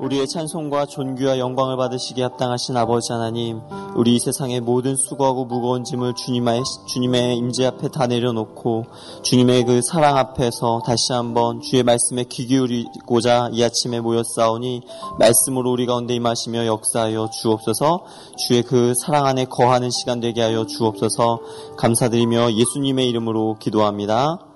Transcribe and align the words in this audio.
우리의 0.00 0.28
찬송과 0.28 0.86
존귀와 0.86 1.38
영광을 1.38 1.76
받으시기에 1.76 2.22
합당하신 2.24 2.76
아버지 2.76 3.12
하나님, 3.12 3.60
우리 3.96 4.14
이 4.14 4.18
세상의 4.20 4.60
모든 4.60 4.94
수고하고 4.94 5.44
무거운 5.44 5.82
짐을 5.82 6.14
주님의, 6.14 6.62
주님의 6.86 7.36
임재 7.36 7.66
앞에 7.66 7.88
다 7.88 8.06
내려놓고 8.06 8.86
주님의 9.24 9.64
그 9.64 9.80
사랑 9.82 10.16
앞에서 10.16 10.82
다시 10.86 11.12
한번 11.12 11.60
주의 11.60 11.82
말씀에 11.82 12.24
귀 12.24 12.46
기울이고자 12.46 13.50
이 13.52 13.64
아침에 13.64 14.00
모였사오니 14.00 14.82
말씀으로 15.18 15.72
우리 15.72 15.84
가운데 15.86 16.14
임하시며 16.14 16.66
역사하여 16.66 17.30
주옵소서 17.30 18.04
주의 18.46 18.62
그 18.62 18.94
사랑 19.04 19.26
안에 19.26 19.46
거하는 19.46 19.90
시간 19.90 20.20
되게 20.20 20.42
하여 20.42 20.64
주옵소서 20.64 21.40
감사드리며 21.76 22.52
예수님의 22.52 23.08
이름으로 23.08 23.56
기도합니다. 23.58 24.47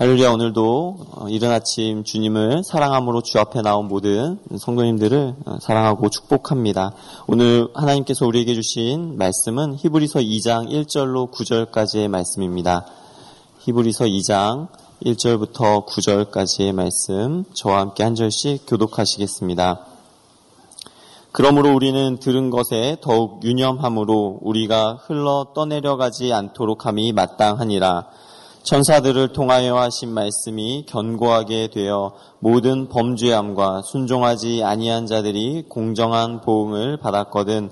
할렐루야 0.00 0.30
오늘도 0.30 0.96
어, 1.10 1.28
이른 1.28 1.50
아침 1.50 2.04
주님을 2.04 2.62
사랑함으로 2.62 3.20
주 3.22 3.40
앞에 3.40 3.62
나온 3.62 3.88
모든 3.88 4.38
성도님들을 4.56 5.34
어, 5.44 5.58
사랑하고 5.60 6.08
축복합니다. 6.08 6.92
오늘 7.26 7.66
하나님께서 7.74 8.24
우리에게 8.24 8.54
주신 8.54 9.18
말씀은 9.18 9.74
히브리서 9.74 10.20
2장 10.20 10.68
1절로 10.70 11.32
9절까지의 11.32 12.06
말씀입니다. 12.06 12.86
히브리서 13.58 14.04
2장 14.04 14.68
1절부터 15.02 15.84
9절까지의 15.86 16.72
말씀 16.74 17.42
저와 17.52 17.80
함께 17.80 18.04
한 18.04 18.14
절씩 18.14 18.66
교독하시겠습니다. 18.68 19.80
그러므로 21.32 21.74
우리는 21.74 22.20
들은 22.20 22.50
것에 22.50 22.98
더욱 23.00 23.42
유념함으로 23.42 24.38
우리가 24.42 25.00
흘러 25.02 25.48
떠내려가지 25.56 26.32
않도록 26.32 26.86
함이 26.86 27.10
마땅하니라. 27.10 28.27
천사들을 28.62 29.32
통하여 29.32 29.76
하신 29.76 30.12
말씀이 30.12 30.84
견고하게 30.86 31.68
되어 31.68 32.12
모든 32.40 32.88
범죄함과 32.88 33.82
순종하지 33.82 34.62
아니한 34.62 35.06
자들이 35.06 35.64
공정한 35.68 36.40
보응을 36.40 36.98
받았거든 36.98 37.70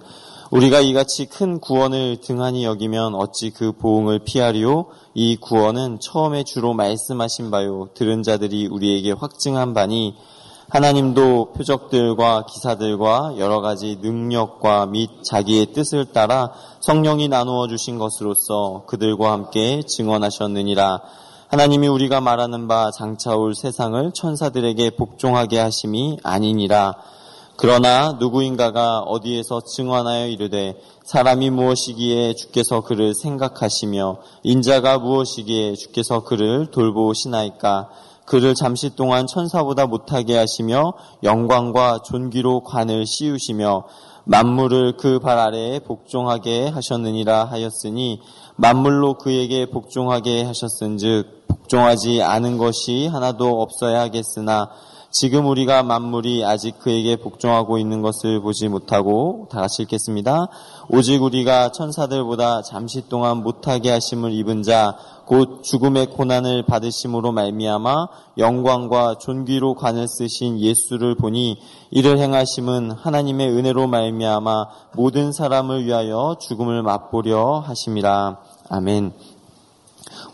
우리가 0.51 0.81
이같이 0.81 1.27
큰 1.27 1.59
구원을 1.59 2.19
등한히 2.21 2.65
여기면 2.65 3.15
어찌 3.17 3.51
그 3.51 3.73
보응을 3.73 4.21
피하리요? 4.21 4.87
이 5.15 5.37
구원은 5.37 5.99
처음에 6.01 6.45
주로 6.45 6.73
말씀하신 6.73 7.51
바요 7.51 7.89
들은 7.95 8.23
자들이 8.23 8.69
우리에게 8.69 9.13
확증한 9.13 9.75
바니 9.75 10.15
하나님도 10.77 11.53
표적들과 11.55 12.45
기사들과 12.45 13.37
여러 13.39 13.63
가지 13.63 13.97
능력과 14.03 14.85
및 14.85 15.09
자기의 15.25 15.73
뜻을 15.73 16.13
따라 16.13 16.53
성령이 16.81 17.29
나누어 17.29 17.67
주신 17.67 17.97
것으로서 17.97 18.85
그들과 18.87 19.33
함께 19.33 19.81
증언하셨느니라. 19.87 21.01
하나님이 21.49 21.89
우리가 21.89 22.21
말하는 22.21 22.69
바 22.69 22.91
장차 22.91 23.37
올 23.37 23.55
세상을 23.55 24.13
천사들에게 24.13 24.91
복종하게 24.97 25.61
하심이 25.61 26.19
아니니라. 26.23 26.97
그러나 27.57 28.19
누구인가가 28.21 28.99
어디에서 28.99 29.63
증언하여 29.63 30.27
이르되 30.27 30.79
사람이 31.05 31.49
무엇이기에 31.49 32.35
주께서 32.35 32.83
그를 32.83 33.15
생각하시며 33.15 34.19
인자가 34.43 34.99
무엇이기에 34.99 35.75
주께서 35.75 36.23
그를 36.23 36.67
돌보시나이까 36.67 37.89
그를 38.27 38.55
잠시 38.55 38.95
동안 38.95 39.27
천사보다 39.27 39.87
못하게 39.87 40.37
하시며 40.37 40.93
영광과 41.23 42.01
존귀로 42.05 42.65
관을 42.65 43.07
씌우시며 43.07 43.85
만물을 44.25 44.97
그 44.97 45.21
발 45.21 45.39
아래에 45.39 45.79
복종하게 45.79 46.69
하셨느니라 46.69 47.45
하였으니 47.45 48.21
만물로 48.57 49.15
그에게 49.15 49.67
복종하게 49.67 50.43
하셨은즉 50.43 51.47
복종하지 51.47 52.23
않은 52.23 52.59
것이 52.59 53.07
하나도 53.07 53.63
없어야 53.63 54.01
하겠으나 54.01 54.71
지금 55.13 55.47
우리가 55.47 55.83
만물이 55.83 56.45
아직 56.45 56.79
그에게 56.79 57.17
복종하고 57.17 57.79
있는 57.79 58.03
것을 58.03 58.41
보지 58.41 58.69
못하고 58.69 59.49
다 59.51 59.61
같이 59.61 59.83
읽겠습니다. 59.83 60.49
오직 60.91 61.23
우리가 61.23 61.71
천사들보다 61.73 62.63
잠시 62.63 63.09
동안 63.09 63.39
못하게 63.39 63.91
하심을 63.93 64.33
입은 64.33 64.63
자 64.63 64.97
곧 65.27 65.63
죽음의 65.63 66.11
고난을 66.11 66.63
받으심으로 66.67 67.33
말미암아 67.33 68.07
영광과 68.39 69.19
존귀로 69.19 69.75
관을 69.75 70.07
쓰신 70.09 70.61
예수를 70.61 71.17
보니 71.17 71.59
이를 71.91 72.19
행하심은 72.19 72.93
하나님의 72.93 73.51
은혜로 73.51 73.89
말미암아 73.89 74.67
모든 74.95 75.33
사람을 75.33 75.85
위하여 75.85 76.37
죽음을 76.41 76.83
맛보려 76.83 77.59
하심이라. 77.59 78.39
아멘. 78.69 79.13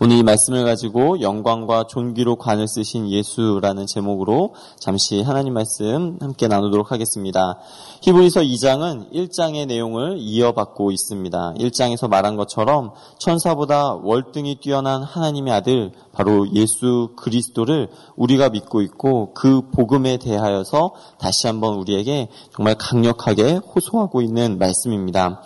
오늘 0.01 0.17
이 0.17 0.23
말씀을 0.23 0.65
가지고 0.65 1.21
영광과 1.21 1.85
존귀로 1.87 2.37
관을 2.37 2.67
쓰신 2.67 3.11
예수라는 3.11 3.87
제목으로 3.87 4.55
잠시 4.79 5.21
하나님 5.23 5.55
말씀 5.55 6.17
함께 6.21 6.49
나누도록 6.49 6.91
하겠습니다. 6.93 7.59
히브리서 8.01 8.41
2장은 8.41 9.13
1장의 9.13 9.67
내용을 9.67 10.17
이어받고 10.19 10.91
있습니다. 10.93 11.55
1장에서 11.59 12.09
말한 12.09 12.37
것처럼 12.37 12.93
천사보다 13.19 13.95
월등히 13.95 14.57
뛰어난 14.61 15.03
하나님의 15.03 15.53
아들 15.53 15.93
바로 16.13 16.51
예수 16.53 17.11
그리스도를 17.17 17.89
우리가 18.17 18.49
믿고 18.49 18.83
있고 18.83 19.35
그 19.35 19.71
복음에 19.71 20.17
대하여서 20.17 20.95
다시 21.19 21.47
한번 21.47 21.75
우리에게 21.75 22.29
정말 22.57 22.77
강력하게 22.77 23.57
호소하고 23.57 24.23
있는 24.23 24.59
말씀입니다. 24.59 25.43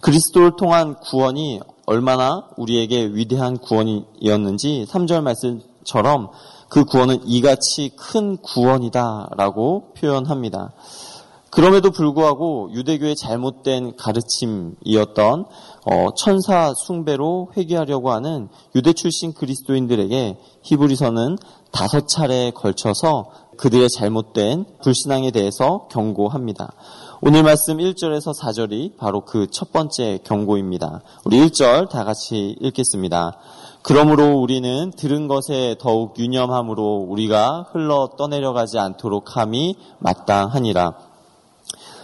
그리스도를 0.00 0.56
통한 0.56 0.96
구원이 0.96 1.60
얼마나 1.86 2.48
우리에게 2.56 3.06
위대한 3.06 3.58
구원이었는지 3.58 4.86
3절 4.88 5.22
말씀처럼 5.22 6.30
그 6.68 6.84
구원은 6.84 7.20
이같이 7.26 7.90
큰 7.96 8.36
구원이다라고 8.38 9.92
표현합니다. 9.96 10.72
그럼에도 11.50 11.92
불구하고 11.92 12.70
유대교의 12.72 13.14
잘못된 13.14 13.94
가르침이었던 13.96 15.44
어, 15.86 16.08
천사 16.16 16.72
숭배로 16.74 17.52
회개하려고 17.56 18.10
하는 18.10 18.48
유대 18.74 18.92
출신 18.92 19.32
그리스도인들에게 19.32 20.36
히브리서는 20.62 21.38
다섯 21.70 22.08
차례에 22.08 22.50
걸쳐서 22.50 23.30
그들의 23.56 23.88
잘못된 23.88 24.64
불신앙에 24.82 25.30
대해서 25.30 25.86
경고합니다. 25.92 26.72
오늘 27.26 27.42
말씀 27.42 27.78
1절에서 27.78 28.38
4절이 28.38 28.98
바로 28.98 29.22
그 29.22 29.46
첫 29.50 29.72
번째 29.72 30.18
경고입니다. 30.24 31.00
우리 31.24 31.38
1절 31.38 31.88
다 31.88 32.04
같이 32.04 32.54
읽겠습니다. 32.60 33.38
그러므로 33.80 34.34
우리는 34.34 34.90
들은 34.90 35.26
것에 35.26 35.76
더욱 35.80 36.18
유념함으로 36.18 37.06
우리가 37.08 37.68
흘러 37.72 38.10
떠내려가지 38.18 38.78
않도록 38.78 39.38
함이 39.38 39.74
마땅하니라. 40.00 40.98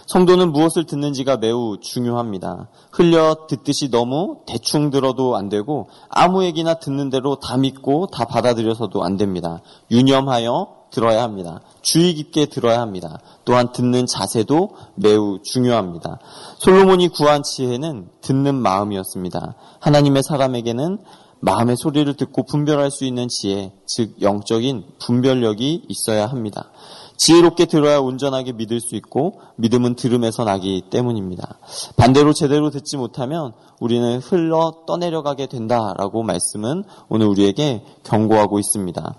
성도는 0.07 0.51
무엇을 0.51 0.85
듣는지가 0.85 1.37
매우 1.37 1.77
중요합니다. 1.79 2.69
흘려 2.91 3.45
듣듯이 3.47 3.91
너무 3.91 4.39
대충 4.47 4.89
들어도 4.89 5.35
안 5.35 5.49
되고 5.49 5.89
아무 6.09 6.43
얘기나 6.45 6.79
듣는 6.79 7.11
대로 7.11 7.35
다 7.35 7.57
믿고 7.57 8.07
다 8.07 8.25
받아들여서도 8.25 9.03
안 9.03 9.17
됩니다. 9.17 9.61
유념하여 9.91 10.80
들어야 10.91 11.23
합니다. 11.23 11.61
주의 11.81 12.13
깊게 12.13 12.47
들어야 12.47 12.81
합니다. 12.81 13.19
또한 13.45 13.71
듣는 13.71 14.05
자세도 14.05 14.75
매우 14.95 15.39
중요합니다. 15.43 16.19
솔로몬이 16.57 17.07
구한 17.07 17.43
지혜는 17.43 18.09
듣는 18.21 18.55
마음이었습니다. 18.55 19.55
하나님의 19.79 20.23
사람에게는 20.23 20.99
마음의 21.41 21.75
소리를 21.75 22.13
듣고 22.13 22.43
분별할 22.43 22.91
수 22.91 23.03
있는 23.03 23.27
지혜, 23.27 23.71
즉 23.87 24.21
영적인 24.21 24.83
분별력이 24.99 25.85
있어야 25.87 26.27
합니다. 26.27 26.69
지혜롭게 27.17 27.65
들어야 27.65 27.99
온전하게 27.99 28.53
믿을 28.53 28.79
수 28.79 28.95
있고 28.95 29.41
믿음은 29.57 29.95
들음에서 29.95 30.43
나기 30.43 30.81
때문입니다. 30.89 31.59
반대로 31.95 32.33
제대로 32.33 32.69
듣지 32.71 32.97
못하면 32.97 33.53
우리는 33.79 34.19
흘러 34.19 34.83
떠내려가게 34.87 35.47
된다라고 35.47 36.23
말씀은 36.23 36.83
오늘 37.09 37.27
우리에게 37.27 37.83
경고하고 38.03 38.59
있습니다. 38.59 39.15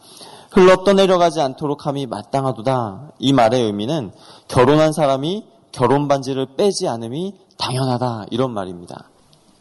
흘러 0.53 0.85
떠내려가지 0.85 1.41
않도록 1.41 1.87
함이 1.87 2.07
마땅하도다. 2.07 3.13
이 3.19 3.33
말의 3.33 3.63
의미는 3.63 4.13
결혼한 4.49 4.93
사람이 4.93 5.47
결혼 5.73 6.09
반지를 6.09 6.57
빼지 6.57 6.89
않음이 6.89 7.35
당연하다. 7.59 8.27
이런 8.31 8.53
말입니다. 8.53 9.09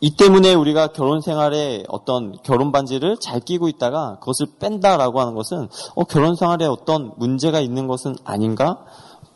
이 0.01 0.15
때문에 0.17 0.53
우리가 0.53 0.87
결혼 0.87 1.21
생활에 1.21 1.83
어떤 1.87 2.35
결혼 2.43 2.71
반지를 2.71 3.17
잘 3.21 3.39
끼고 3.39 3.69
있다가 3.69 4.17
그것을 4.19 4.47
뺀다라고 4.59 5.21
하는 5.21 5.35
것은 5.35 5.69
어, 5.95 6.03
결혼 6.03 6.35
생활에 6.35 6.65
어떤 6.65 7.13
문제가 7.17 7.61
있는 7.61 7.87
것은 7.87 8.15
아닌가? 8.25 8.79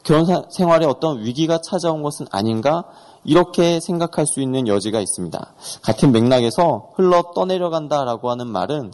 결혼 0.03 0.25
생활에 0.49 0.85
어떤 0.85 1.23
위기가 1.23 1.59
찾아온 1.61 2.01
것은 2.01 2.25
아닌가? 2.31 2.83
이렇게 3.23 3.79
생각할 3.79 4.27
수 4.27 4.41
있는 4.41 4.67
여지가 4.67 4.99
있습니다. 4.99 5.53
같은 5.83 6.11
맥락에서 6.11 6.89
흘러 6.95 7.31
떠내려간다라고 7.33 8.29
하는 8.29 8.47
말은 8.47 8.91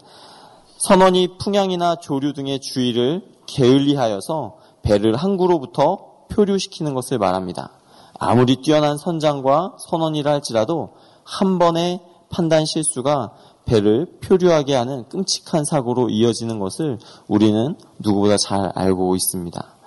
선원이 0.81 1.38
풍향이나 1.38 1.98
조류 1.98 2.33
등의 2.33 2.60
주의를 2.60 3.22
게을리하여서 3.45 4.57
배를 4.81 5.16
항구로부터 5.16 6.25
표류시키는 6.30 6.95
것을 6.95 7.19
말합니다. 7.19 7.69
아무리 8.18 8.56
뛰어난 8.63 8.98
선장과 8.98 9.78
선원이라 9.78 10.31
할지라도 10.31 10.94
한 11.24 11.60
번의 11.60 12.01
판단 12.31 12.66
실수가 12.66 13.31
배를 13.66 14.18
표류하게 14.22 14.74
하는 14.74 15.07
끔찍한 15.07 15.66
사고로 15.66 16.10
이어지는 16.10 16.57
것을 16.57 16.98
우리는 17.27 17.75
누구보다 18.00 18.38
잘 18.38 18.72
알고 18.74 19.16
있습니다. 19.16 19.81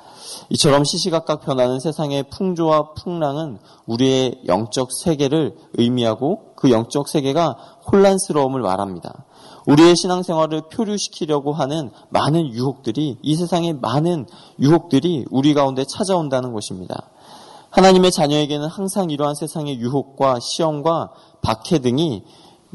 이처럼 0.50 0.85
시시각각 0.85 1.41
변하는 1.41 1.81
세상의 1.81 2.25
풍조와 2.31 2.94
풍랑은 2.94 3.59
우리의 3.87 4.43
영적 4.47 4.91
세계를 4.93 5.56
의미하고 5.75 6.55
그 6.56 6.71
영적 6.71 7.09
세계가 7.09 7.56
혼란스러움을 7.91 8.61
말합니다. 8.61 9.25
우리의 9.67 9.97
신앙생활을 9.97 10.69
표류시키려고 10.69 11.53
하는 11.53 11.91
많은 12.11 12.49
유혹들이 12.53 13.19
이 13.23 13.35
세상의 13.37 13.75
많은 13.75 14.26
유혹들이 14.61 15.26
우리 15.31 15.55
가운데 15.55 15.85
찾아온다는 15.85 16.53
것입니다. 16.53 17.11
하나님의 17.71 18.12
자녀에게는 18.12 18.69
항상 18.69 19.11
이러한 19.11 19.35
세상의 19.35 19.79
유혹과 19.79 20.38
시험과 20.41 21.11
박해 21.43 21.81
등이 21.81 22.23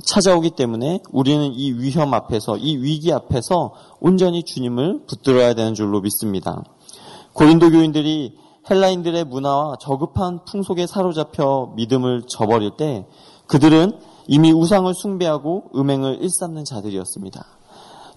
찾아오기 0.06 0.52
때문에 0.52 1.00
우리는 1.12 1.52
이 1.54 1.72
위험 1.72 2.14
앞에서 2.14 2.58
이 2.58 2.78
위기 2.78 3.12
앞에서 3.14 3.74
온전히 4.00 4.44
주님을 4.44 5.06
붙들어야 5.08 5.54
되는 5.54 5.74
줄로 5.74 6.02
믿습니다. 6.02 6.64
고린도 7.40 7.70
교인들이 7.70 8.36
헬라인들의 8.70 9.24
문화와 9.24 9.78
저급한 9.80 10.44
풍속에 10.44 10.86
사로잡혀 10.86 11.72
믿음을 11.78 12.24
저버릴 12.28 12.72
때 12.76 13.08
그들은 13.48 13.98
이미 14.28 14.52
우상을 14.52 14.94
숭배하고 14.94 15.70
음행을 15.74 16.22
일삼는 16.22 16.66
자들이었습니다. 16.66 17.46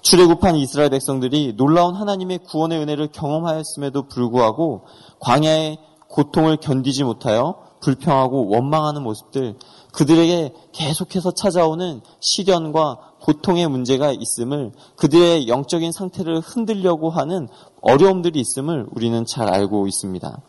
출애굽한 0.00 0.56
이스라엘 0.56 0.90
백성들이 0.90 1.54
놀라운 1.56 1.94
하나님의 1.94 2.40
구원의 2.48 2.80
은혜를 2.80 3.12
경험하였음에도 3.12 4.08
불구하고 4.08 4.86
광야의 5.20 5.78
고통을 6.08 6.56
견디지 6.56 7.04
못하여 7.04 7.62
불평하고 7.80 8.48
원망하는 8.48 9.04
모습들, 9.04 9.56
그들에게 9.92 10.52
계속해서 10.72 11.30
찾아오는 11.30 12.00
시련과 12.18 13.11
고통의 13.22 13.68
문제가 13.68 14.12
있음을 14.12 14.72
그들의 14.96 15.48
영적인 15.48 15.92
상태를 15.92 16.40
흔들려고 16.40 17.10
하는 17.10 17.48
어려움들이 17.80 18.40
있음을 18.40 18.86
우리는 18.94 19.24
잘 19.24 19.48
알고 19.48 19.86
있습니다. 19.86 20.42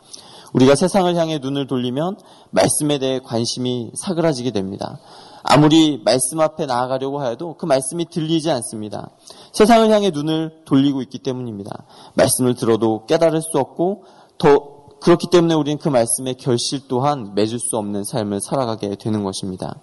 우리가 0.54 0.76
세상을 0.76 1.14
향해 1.16 1.38
눈을 1.38 1.66
돌리면 1.66 2.16
말씀에 2.50 2.98
대해 2.98 3.18
관심이 3.18 3.90
사그라지게 3.94 4.52
됩니다. 4.52 4.98
아무리 5.42 6.00
말씀 6.04 6.40
앞에 6.40 6.66
나아가려고 6.66 7.20
하여도 7.20 7.56
그 7.58 7.66
말씀이 7.66 8.06
들리지 8.06 8.50
않습니다. 8.50 9.10
세상을 9.52 9.90
향해 9.90 10.10
눈을 10.10 10.62
돌리고 10.64 11.02
있기 11.02 11.18
때문입니다. 11.18 11.84
말씀을 12.14 12.54
들어도 12.54 13.04
깨달을 13.06 13.42
수 13.42 13.58
없고 13.58 14.04
더 14.38 14.74
그렇기 15.00 15.26
때문에 15.30 15.54
우리는 15.54 15.78
그 15.78 15.90
말씀의 15.90 16.36
결실 16.36 16.88
또한 16.88 17.34
맺을 17.34 17.58
수 17.58 17.76
없는 17.76 18.04
삶을 18.04 18.40
살아가게 18.40 18.94
되는 18.96 19.22
것입니다. 19.22 19.80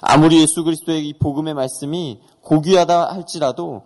아무리 0.00 0.40
예수 0.40 0.64
그리스도의 0.64 1.08
이 1.08 1.12
복음의 1.14 1.54
말씀이 1.54 2.20
고귀하다 2.42 3.12
할지라도 3.12 3.82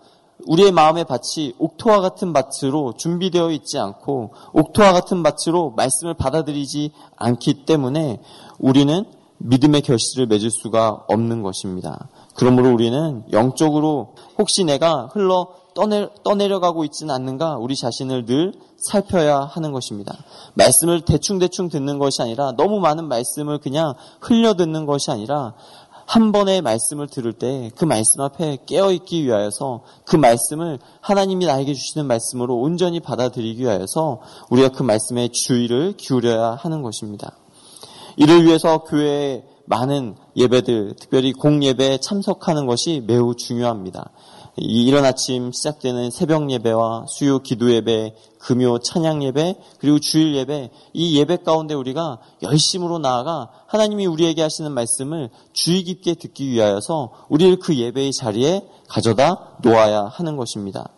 우리의 0.46 0.72
마음의 0.72 1.04
밭이 1.04 1.54
옥토와 1.58 2.00
같은 2.00 2.32
밭으로 2.32 2.94
준비되어 2.96 3.50
있지 3.52 3.78
않고 3.78 4.32
옥토와 4.52 4.92
같은 4.92 5.22
밭으로 5.22 5.70
말씀을 5.76 6.14
받아들이지 6.14 6.92
않기 7.16 7.64
때문에 7.64 8.20
우리는 8.58 9.04
믿음의 9.38 9.82
결실을 9.82 10.26
맺을 10.26 10.50
수가 10.50 11.04
없는 11.08 11.42
것입니다. 11.42 12.08
그러므로 12.34 12.72
우리는 12.72 13.24
영적으로 13.32 14.14
혹시 14.38 14.64
내가 14.64 15.08
흘러 15.12 15.48
떠내, 15.74 16.08
떠내려가고 16.22 16.84
있지는 16.84 17.12
않는가 17.14 17.56
우리 17.56 17.74
자신을 17.76 18.26
늘 18.26 18.54
살펴야 18.76 19.40
하는 19.40 19.72
것입니다. 19.72 20.16
말씀을 20.54 21.02
대충대충 21.02 21.68
듣는 21.68 21.98
것이 21.98 22.22
아니라 22.22 22.52
너무 22.52 22.80
많은 22.80 23.08
말씀을 23.08 23.58
그냥 23.58 23.94
흘려 24.20 24.54
듣는 24.54 24.86
것이 24.86 25.10
아니라 25.10 25.54
한 26.06 26.32
번의 26.32 26.62
말씀을 26.62 27.08
들을 27.08 27.32
때 27.32 27.70
그 27.76 27.84
말씀 27.84 28.20
앞에 28.20 28.58
깨어있기 28.66 29.24
위하여서 29.24 29.82
그 30.06 30.16
말씀을 30.16 30.78
하나님이 31.00 31.46
나에게 31.46 31.74
주시는 31.74 32.06
말씀으로 32.06 32.56
온전히 32.56 33.00
받아들이기 33.00 33.62
위하여서 33.62 34.20
우리가 34.50 34.70
그 34.70 34.82
말씀에 34.82 35.28
주의를 35.32 35.94
기울여야 35.96 36.58
하는 36.60 36.82
것입니다. 36.82 37.36
이를 38.16 38.44
위해서 38.44 38.84
교회에 38.84 39.44
많은 39.66 40.14
예배들, 40.36 40.94
특별히 40.96 41.32
공예배에 41.32 41.98
참석하는 41.98 42.66
것이 42.66 43.02
매우 43.06 43.34
중요합니다. 43.34 44.10
이 44.56 44.86
이른 44.86 45.04
아침 45.04 45.50
시작되는 45.50 46.10
새벽 46.10 46.50
예배와 46.50 47.06
수요 47.08 47.40
기도 47.40 47.72
예배, 47.72 48.14
금요 48.38 48.78
찬양 48.78 49.24
예배, 49.24 49.56
그리고 49.78 49.98
주일 49.98 50.36
예배, 50.36 50.70
이 50.92 51.18
예배 51.18 51.38
가운데 51.38 51.74
우리가 51.74 52.18
열심으로 52.42 52.98
나아가 52.98 53.50
하나님이 53.66 54.06
우리에게 54.06 54.42
하시는 54.42 54.70
말씀을 54.70 55.30
주의 55.52 55.82
깊게 55.82 56.14
듣기 56.14 56.50
위하여서 56.50 57.26
우리를 57.28 57.58
그 57.58 57.76
예배의 57.76 58.12
자리에 58.12 58.62
가져다 58.88 59.56
놓아야 59.62 60.04
하는 60.04 60.36
것입니다. 60.36 60.88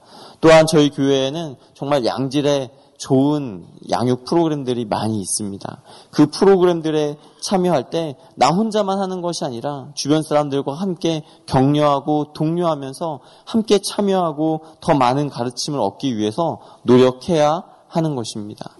또한 0.40 0.66
저희 0.66 0.90
교회에는 0.90 1.56
정말 1.74 2.04
양질의 2.04 2.70
좋은 2.98 3.66
양육 3.90 4.24
프로그램들이 4.24 4.84
많이 4.84 5.20
있습니다. 5.20 5.82
그 6.10 6.26
프로그램들에 6.30 7.16
참여할 7.40 7.90
때 7.90 8.16
나 8.36 8.48
혼자만 8.48 8.98
하는 8.98 9.22
것이 9.22 9.44
아니라 9.44 9.88
주변 9.94 10.22
사람들과 10.22 10.74
함께 10.74 11.24
격려하고 11.46 12.32
독려하면서 12.34 13.20
함께 13.44 13.78
참여하고 13.78 14.60
더 14.80 14.94
많은 14.94 15.30
가르침을 15.30 15.80
얻기 15.80 16.16
위해서 16.18 16.60
노력해야 16.82 17.64
하는 17.88 18.14
것입니다. 18.14 18.75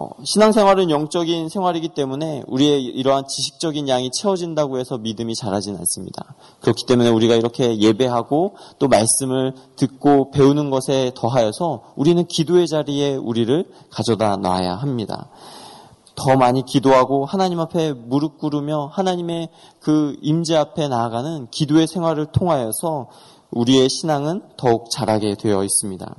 어, 0.00 0.10
신앙생활은 0.22 0.90
영적인 0.90 1.48
생활이기 1.48 1.88
때문에 1.88 2.44
우리의 2.46 2.84
이러한 2.84 3.24
지식적인 3.26 3.88
양이 3.88 4.10
채워진다고 4.12 4.78
해서 4.78 4.96
믿음이 4.96 5.34
자라진 5.34 5.76
않습니다. 5.76 6.36
그렇기 6.60 6.84
때문에 6.86 7.08
우리가 7.08 7.34
이렇게 7.34 7.76
예배하고 7.78 8.54
또 8.78 8.86
말씀을 8.86 9.54
듣고 9.74 10.30
배우는 10.30 10.70
것에 10.70 11.10
더하여서 11.16 11.94
우리는 11.96 12.24
기도의 12.26 12.68
자리에 12.68 13.16
우리를 13.16 13.64
가져다 13.90 14.36
놔야 14.36 14.76
합니다. 14.76 15.30
더 16.14 16.36
많이 16.36 16.64
기도하고 16.64 17.24
하나님 17.24 17.58
앞에 17.58 17.92
무릎 17.92 18.38
꿇으며 18.38 18.90
하나님의 18.92 19.48
그 19.80 20.16
임재 20.22 20.56
앞에 20.56 20.86
나아가는 20.86 21.48
기도의 21.50 21.88
생활을 21.88 22.26
통하여서 22.26 23.08
우리의 23.50 23.88
신앙은 23.88 24.42
더욱 24.56 24.90
자라게 24.90 25.34
되어 25.36 25.64
있습니다. 25.64 26.14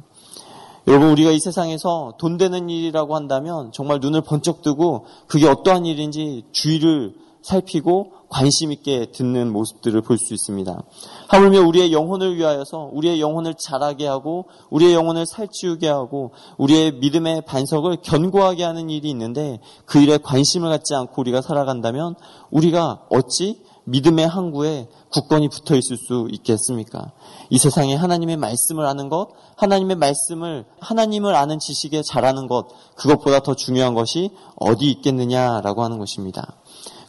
여러분 0.90 1.12
우리가 1.12 1.30
이 1.30 1.40
세상에서 1.40 2.16
돈 2.18 2.38
되는 2.38 2.68
일이라고 2.68 3.16
한다면 3.16 3.72
정말 3.72 4.00
눈을 4.02 4.22
번쩍 4.22 4.64
뜨고 4.64 5.06
그게 5.28 5.48
어떠한 5.48 5.86
일인지 5.86 6.46
주의를 6.52 7.14
살피고 7.44 8.14
관심 8.28 8.72
있게 8.72 9.12
듣는 9.12 9.52
모습들을 9.54 10.02
볼 10.02 10.18
수 10.18 10.34
있습니다. 10.34 10.82
하물며 11.28 11.62
우리의 11.62 11.94
영혼을 11.94 12.36
위하여서 12.38 12.90
우리의 12.92 13.22
영혼을 13.22 13.54
자라게 13.54 14.08
하고 14.08 14.46
우리의 14.72 14.96
영혼을 14.96 15.28
살찌우게 15.28 15.88
하고 15.88 16.32
우리의 16.58 16.94
믿음의 16.94 17.44
반석을 17.46 17.98
견고하게 18.02 18.64
하는 18.64 18.90
일이 18.90 19.12
있는데 19.12 19.60
그 19.86 20.00
일에 20.00 20.18
관심을 20.18 20.70
갖지 20.70 20.96
않고 20.96 21.22
우리가 21.22 21.42
살아간다면 21.42 22.16
우리가 22.50 23.04
어찌 23.12 23.62
믿음의 23.90 24.28
항구에 24.28 24.88
굳건히 25.12 25.50
붙어 25.50 25.76
있을 25.76 25.98
수 25.98 26.28
있겠습니까? 26.32 27.12
이 27.50 27.58
세상에 27.58 27.96
하나님의 27.96 28.38
말씀을 28.38 28.86
아는 28.86 29.10
것, 29.10 29.30
하나님의 29.58 29.98
말씀을, 29.98 30.66
하나님을 30.80 31.36
아는 31.36 31.60
지식에 31.60 32.04
잘하는 32.04 32.48
것, 32.48 32.68
그것보다 32.96 33.40
더 33.40 33.56
중요한 33.56 33.94
것이 33.94 34.32
어디 34.56 34.92
있겠느냐라고 34.92 35.84
하는 35.84 35.98
것입니다. 35.98 36.60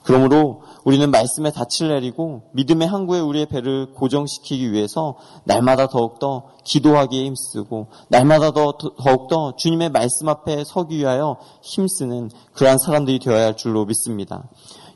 그러므로 0.03 0.63
우리는 0.85 1.11
말씀에 1.11 1.51
닻을 1.51 1.89
내리고 1.89 2.43
믿음의 2.55 2.89
항구에 2.89 3.21
우리의 3.21 3.47
배를 3.47 3.93
고정시키기 3.93 4.73
위해서 4.73 5.17
날마다 5.45 5.89
더욱더 5.89 6.45
기도하기에 6.65 7.27
힘쓰고 7.27 7.89
날마다 8.09 8.53
더, 8.53 8.73
더욱더 8.79 9.55
주님의 9.57 9.91
말씀 9.91 10.29
앞에 10.29 10.65
서기 10.65 10.99
위하여 10.99 11.37
힘쓰는 11.63 12.31
그러한 12.55 12.79
사람들이 12.79 13.19
되어야 13.19 13.45
할 13.45 13.57
줄로 13.57 13.85
믿습니다. 13.85 14.49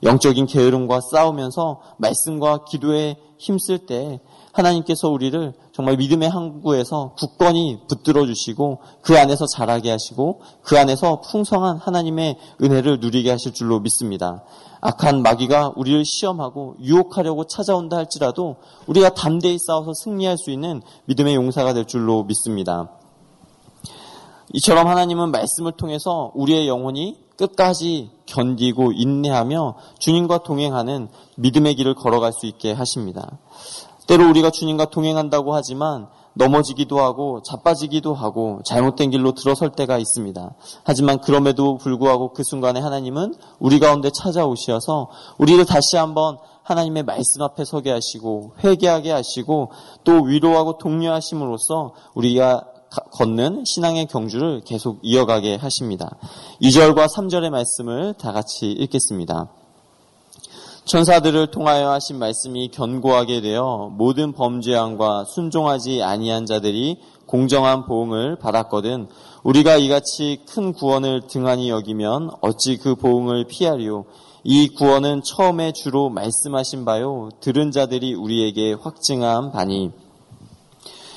영적인 0.05 0.47
게으름과 0.47 1.01
싸우면서 1.01 1.81
말씀과 1.99 2.65
기도에 2.65 3.17
힘쓸 3.39 3.87
때 3.87 4.21
하나님께서 4.53 5.09
우리를 5.09 5.55
정말 5.73 5.97
믿음의 5.97 6.29
항구에서 6.29 7.15
굳건히 7.19 7.81
붙들어 7.89 8.25
주시고 8.27 8.81
그 9.03 9.19
안에서 9.19 9.47
자라게 9.47 9.91
하시고 9.91 10.41
그 10.63 10.79
안에서 10.79 11.21
풍성한 11.21 11.79
하나님의 11.79 12.37
은혜를 12.63 13.01
누리게 13.01 13.31
하실 13.31 13.53
줄로 13.53 13.81
믿습니다. 13.81 14.45
악한 14.81 15.23
마귀가 15.23 15.73
우리를 15.77 16.05
시험하고 16.05 16.77
유혹하려고 16.81 17.45
찾아온다 17.45 17.97
할지라도 17.97 18.57
우리가 18.87 19.11
담대히 19.11 19.59
싸워서 19.59 19.95
승리할 19.95 20.39
수 20.39 20.51
있는 20.51 20.83
믿음의 21.07 21.35
용사가 21.35 21.73
될 21.73 21.87
줄로 21.87 22.25
믿습니다. 22.25 22.91
이처럼 24.55 24.87
하나님은 24.87 25.33
말씀을 25.33 25.73
통해서 25.73 26.31
우리의 26.35 26.69
영혼이 26.69 27.19
끝까지 27.37 28.11
견디고 28.27 28.93
인내하며 28.93 29.75
주님과 29.99 30.45
동행하는 30.45 31.09
믿음의 31.37 31.75
길을 31.75 31.97
걸어갈 31.97 32.33
수 32.33 32.47
있게 32.47 32.73
하십니다. 32.73 33.39
때로 34.07 34.29
우리가 34.31 34.51
주님과 34.51 34.91
동행한다고 34.91 35.57
하지만 35.57 36.07
넘어지기도 36.35 37.01
하고 37.01 37.43
자빠지기도 37.43 38.15
하고 38.15 38.61
잘못된 38.65 39.11
길로 39.11 39.33
들어설 39.33 39.73
때가 39.73 39.99
있습니다. 39.99 40.55
하지만 40.85 41.21
그럼에도 41.21 41.77
불구하고 41.77 42.33
그 42.33 42.45
순간에 42.45 42.79
하나님은 42.79 43.35
우리 43.59 43.81
가운데 43.81 44.11
찾아오셔서 44.11 45.11
우리를 45.39 45.65
다시 45.65 45.97
한번 45.97 46.39
하나님의 46.63 47.03
말씀 47.03 47.43
앞에 47.43 47.65
서게 47.65 47.91
하시고 47.91 48.53
회개하게 48.63 49.11
하시고 49.11 49.73
또 50.05 50.23
위로하고 50.23 50.79
독려하심으로써 50.79 51.93
우리가 52.15 52.65
걷는 53.12 53.64
신앙의 53.64 54.07
경주를 54.07 54.62
계속 54.64 54.99
이어가게 55.03 55.57
하십니다. 55.57 56.17
2절과 56.62 57.09
3절의 57.09 57.50
말씀을 57.50 58.14
다 58.14 58.33
같이 58.33 58.71
읽겠습니다. 58.71 59.49
천사들을 60.85 61.50
통하여 61.50 61.91
하신 61.93 62.19
말씀이 62.19 62.69
견고하게 62.69 63.41
되어 63.41 63.91
모든 63.97 64.33
범죄함과 64.33 65.25
순종하지 65.25 66.03
아니한 66.03 66.45
자들이 66.45 66.99
공정한 67.26 67.87
보응을 67.87 68.37
받았거든 68.37 69.09
우리가 69.43 69.76
이같이 69.76 70.43
큰 70.47 70.75
구원을 70.75 71.26
등한히 71.26 71.71
여기면 71.71 72.33
어찌 72.43 72.76
그 72.76 72.97
보응을 72.97 73.47
피하리요 73.47 74.05
이 74.45 74.69
구원은 74.69 75.23
처음에 75.23 75.73
주로 75.73 76.11
말씀하신 76.11 76.85
바요 76.85 77.31
들은 77.41 77.71
자들이 77.71 78.12
우리에게 78.12 78.75
확증한 78.75 79.53
바니 79.53 79.91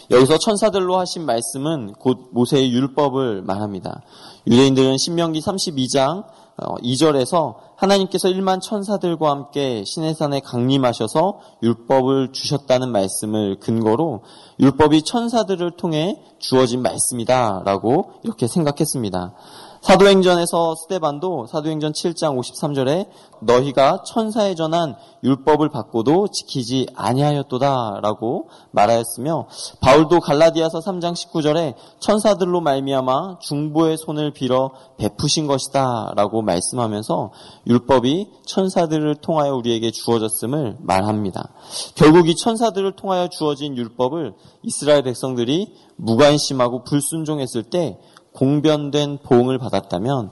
여기서 0.10 0.38
천사들로 0.38 0.98
하신 0.98 1.26
말씀은 1.26 1.94
곧 2.00 2.30
모세의 2.32 2.72
율법을 2.72 3.42
말합니다. 3.42 4.02
유대인들은 4.48 4.98
신명기 4.98 5.42
32장 5.42 6.24
2절에서 6.58 7.34
어, 7.36 7.56
하나님께서 7.76 8.30
1만 8.30 8.62
천사들과 8.62 9.30
함께 9.30 9.84
시내산에 9.86 10.40
강림하셔서 10.40 11.40
율법을 11.62 12.32
주셨다는 12.32 12.92
말씀을 12.92 13.60
근거로 13.60 14.24
율법이 14.60 15.04
천사들을 15.04 15.72
통해 15.78 16.20
주어진 16.40 16.82
말씀이다라고 16.82 18.14
이렇게 18.24 18.48
생각했습니다. 18.48 19.34
사도행전에서 19.82 20.76
스테반도 20.76 21.48
사도행전 21.48 21.94
7장 21.94 22.38
53절에 22.38 23.08
너희가 23.42 24.04
천사에 24.06 24.56
전한 24.56 24.96
율법을 25.24 25.70
받고도 25.70 26.30
지키지 26.30 26.88
아니하였도다라고 26.96 28.50
말하였으며 28.72 29.48
바울도 29.82 30.20
갈라디아서 30.20 30.80
3장 30.80 31.14
19절에 31.14 31.76
천사들로 32.00 32.62
말미암아 32.62 33.40
중보의 33.40 33.98
손을 33.98 34.32
빌어 34.32 34.72
베푸신 34.98 35.48
것이다라고 35.48 36.42
말씀하면서 36.42 37.32
율법이 37.68 38.32
천사들을 38.46 39.16
통하여 39.16 39.56
우리에게 39.56 39.92
주어졌음을 39.92 40.78
말합니다. 40.80 41.54
결국 41.96 42.30
이 42.30 42.36
천사들을 42.36 42.96
통하여 42.96 43.28
주어진 43.28 43.78
율법을 43.78 44.34
이스라엘 44.64 45.04
백성들이 45.04 45.74
무관심하고 45.98 46.84
불순종했을 46.84 47.64
때 47.64 47.98
공변된 48.38 49.20
보응을 49.24 49.58
받았다면 49.58 50.32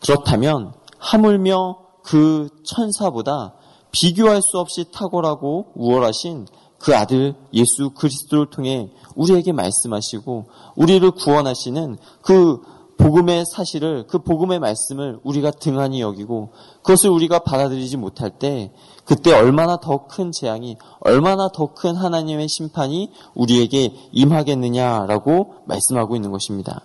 그렇다면 0.00 0.72
하물며 0.98 1.78
그 2.02 2.48
천사보다 2.64 3.54
비교할 3.92 4.42
수 4.42 4.58
없이 4.58 4.84
탁월하고 4.92 5.72
우월하신 5.74 6.46
그 6.78 6.94
아들 6.94 7.34
예수 7.54 7.90
그리스도를 7.90 8.50
통해 8.50 8.90
우리에게 9.14 9.52
말씀하시고 9.52 10.46
우리를 10.76 11.10
구원하시는 11.12 11.96
그 12.20 12.60
복음의 12.98 13.44
사실을 13.46 14.06
그 14.06 14.18
복음의 14.18 14.58
말씀을 14.58 15.20
우리가 15.22 15.50
등한히 15.50 16.00
여기고 16.00 16.52
그것을 16.82 17.10
우리가 17.10 17.40
받아들이지 17.40 17.96
못할 17.96 18.30
때 18.38 18.72
그때 19.04 19.34
얼마나 19.34 19.76
더 19.76 20.06
큰 20.06 20.32
재앙이 20.32 20.76
얼마나 21.00 21.48
더 21.48 21.74
큰 21.74 21.94
하나님의 21.94 22.48
심판이 22.48 23.10
우리에게 23.34 23.92
임하겠느냐라고 24.12 25.54
말씀하고 25.66 26.16
있는 26.16 26.30
것입니다. 26.32 26.82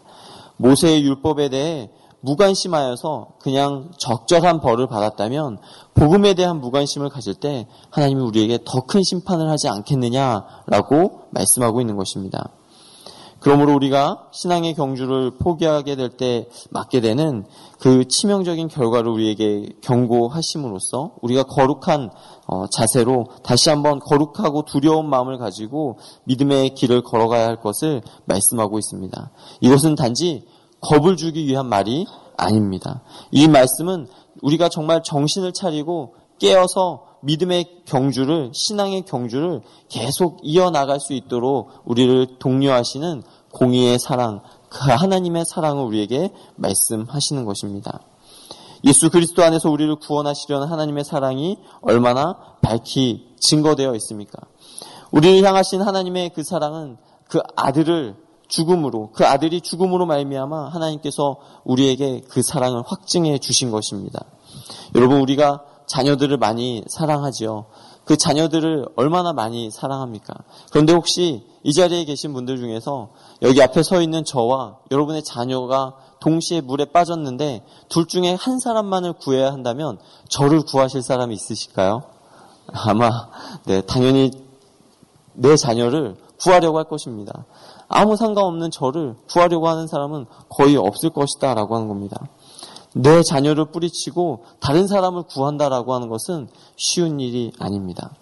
모세의 0.62 1.04
율법에 1.04 1.50
대해 1.50 1.90
무관심하여서 2.22 3.34
그냥 3.42 3.92
적절한 3.98 4.62
벌을 4.62 4.88
받았다면 4.88 5.58
복음에 5.96 6.36
대한 6.36 6.62
무관심을 6.62 7.10
가질 7.10 7.34
때 7.36 7.68
하나님이 7.90 8.22
우리에게 8.22 8.60
더 8.64 8.82
큰 8.82 9.02
심판을 9.04 9.50
하지 9.50 9.68
않겠느냐라고 9.70 11.22
말씀하고 11.32 11.82
있는 11.82 11.96
것입니다. 11.96 12.50
그러므로 13.42 13.74
우리가 13.74 14.30
신앙의 14.32 14.76
경주를 14.76 15.32
포기하게 15.38 15.96
될 15.96 16.12
때 16.12 16.48
맞게 16.70 17.02
되는 17.02 17.46
그 17.80 18.08
치명적인 18.08 18.68
결과를 18.68 19.12
우리에게 19.12 19.70
경고하심으로써 19.82 21.16
우리가 21.22 21.44
거룩한 21.44 22.12
어, 22.48 22.68
자세로 22.68 23.26
다시 23.44 23.70
한번 23.70 24.00
거룩하고 24.00 24.66
두려운 24.66 25.10
마음을 25.10 25.38
가지고 25.38 25.98
믿음의 26.26 26.76
길을 26.76 27.02
걸어가야 27.04 27.48
할 27.48 27.60
것을 27.60 28.02
말씀하고 28.26 28.78
있습니다. 28.78 29.32
이것은 29.62 29.96
단지 29.96 30.46
겁을 30.82 31.18
주기 31.18 31.46
위한 31.48 31.68
말이 31.68 32.06
아닙니다. 32.38 33.04
이 33.32 33.48
말씀은 33.48 34.08
우리가 34.42 34.70
정말 34.70 35.02
정신을 35.04 35.54
차리고 35.54 36.16
깨어서 36.40 37.11
믿음의 37.22 37.84
경주를, 37.86 38.52
신앙의 38.54 39.04
경주를 39.04 39.62
계속 39.90 40.40
이어나갈 40.44 41.00
수 41.00 41.14
있도록 41.14 41.70
우리를 41.86 42.40
독려하시는 42.40 43.24
공의의 43.52 44.00
사랑, 44.00 44.42
그 44.70 44.90
하나님의 44.90 45.46
사랑을 45.46 45.84
우리에게 45.84 46.32
말씀하시는 46.56 47.46
것입니다. 47.46 48.00
예수 48.84 49.10
그리스도 49.12 49.44
안에서 49.44 49.70
우리를 49.70 49.96
구원하시려는 49.98 50.68
하나님의 50.68 51.04
사랑이 51.04 51.58
얼마나 51.82 52.38
밝히 52.62 53.28
증거되어 53.40 53.94
있습니까? 53.96 54.40
우리를 55.12 55.46
향하신 55.48 55.82
하나님의 55.82 56.32
그 56.34 56.44
사랑은 56.44 56.98
그 57.28 57.40
아들을 57.56 58.16
죽음으로 58.48 59.12
그 59.14 59.26
아들이 59.26 59.62
죽음으로 59.62 60.06
말미암아 60.06 60.70
하나님께서 60.70 61.38
우리에게 61.64 62.22
그 62.30 62.42
사랑을 62.42 62.84
확증해 62.86 63.38
주신 63.38 63.72
것입니다. 63.72 64.26
여러분 64.96 65.22
우리가 65.22 65.64
자녀들을 65.92 66.38
많이 66.38 66.84
사랑하지요. 66.88 67.66
그 68.06 68.16
자녀들을 68.16 68.88
얼마나 68.96 69.34
많이 69.34 69.70
사랑합니까? 69.70 70.34
그런데 70.72 70.94
혹시 70.94 71.46
이 71.64 71.74
자리에 71.74 72.06
계신 72.06 72.34
분들 72.34 72.58
중에서 72.58 73.10
여기 73.42 73.62
앞에 73.62 73.84
서 73.84 74.02
있는 74.02 74.24
저와 74.24 74.78
여러분의 74.90 75.22
자녀가 75.24 75.96
동시에 76.22 76.62
물에 76.62 76.86
빠졌는데 76.86 77.66
둘 77.90 78.08
중에 78.08 78.36
한 78.36 78.60
사람만을 78.60 79.14
구해야 79.14 79.52
한다면 79.52 79.98
저를 80.30 80.62
구하실 80.62 81.02
사람이 81.02 81.36
있으실까요? 81.36 82.04
아마 82.72 83.28
네 83.66 83.82
당연히 83.82 84.32
내 85.34 85.58
자녀를 85.58 86.16
구하려고 86.40 86.78
할 86.78 86.86
것입니다. 86.86 87.46
아무 87.90 88.16
상관없는 88.16 88.72
저를 88.72 89.16
구하려고 89.30 89.68
하는 89.68 89.88
사람은 89.88 90.26
거의 90.48 90.78
없을 90.78 91.10
것이다 91.10 91.54
라고 91.54 91.76
하는 91.76 91.90
겁니다. 91.90 92.28
내 92.94 93.24
자녀를 93.24 93.72
뿌리치고 93.72 94.46
다른 94.60 94.88
사람을 94.88 95.24
구한다라고 95.24 95.94
하는 95.94 96.10
것은 96.10 96.50
쉬운 96.76 97.20
일이 97.20 97.52
아닙니다. 97.60 98.14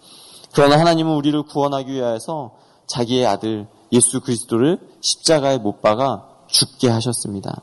그러나 0.54 0.80
하나님은 0.80 1.14
우리를 1.16 1.42
구원하기 1.44 1.92
위하여서 1.92 2.52
자기의 2.88 3.26
아들 3.26 3.68
예수 3.92 4.22
그리스도를 4.22 4.80
십자가에 5.02 5.58
못 5.58 5.82
박아 5.82 6.26
죽게 6.48 6.90
하셨습니다. 6.90 7.62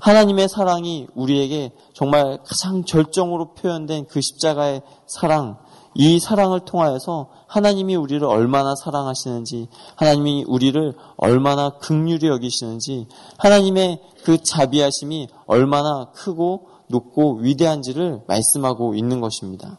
하나님의 0.00 0.48
사랑이 0.48 1.06
우리에게 1.14 1.72
정말 1.92 2.38
가장 2.44 2.84
절정으로 2.84 3.54
표현된 3.54 4.06
그 4.06 4.20
십자가의 4.20 4.82
사랑, 5.06 5.58
이 5.94 6.20
사랑을 6.20 6.60
통하여서 6.60 7.28
하나님이 7.46 7.96
우리를 7.96 8.24
얼마나 8.24 8.74
사랑하시는지, 8.76 9.68
하나님이 9.96 10.44
우리를 10.46 10.94
얼마나 11.16 11.70
극률히 11.70 12.28
여기시는지, 12.28 13.08
하나님의 13.38 14.00
그 14.22 14.42
자비하심이 14.42 15.28
얼마나 15.46 16.10
크고 16.12 16.68
높고 16.88 17.38
위대한지를 17.38 18.22
말씀하고 18.26 18.94
있는 18.94 19.20
것입니다. 19.20 19.78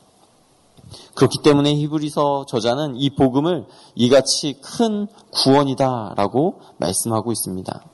그렇기 1.15 1.39
때문에 1.43 1.73
히브리서 1.75 2.45
저자는 2.47 2.97
이 2.97 3.11
복음을 3.11 3.65
이같이 3.95 4.59
큰 4.61 5.07
구원이다라고 5.31 6.59
말씀하고 6.77 7.31
있습니다. 7.31 7.85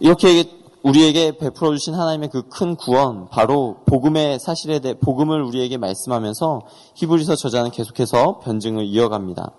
이렇게 0.00 0.44
우리에게 0.82 1.38
베풀어 1.38 1.72
주신 1.72 1.94
하나님의 1.94 2.30
그 2.30 2.42
큰 2.48 2.76
구원, 2.76 3.28
바로 3.28 3.78
복음의 3.86 4.38
사실에 4.38 4.78
대해 4.78 4.94
복음을 4.94 5.42
우리에게 5.42 5.76
말씀하면서 5.76 6.62
히브리서 6.94 7.36
저자는 7.36 7.70
계속해서 7.70 8.40
변증을 8.40 8.86
이어갑니다. 8.86 9.52